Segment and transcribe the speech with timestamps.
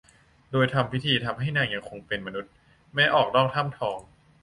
[0.51, 2.51] โดยทำพิธีทำให้นางยังคงเป็มมนุษย์
[2.93, 3.97] แม้ออกนอกถ้ำทอง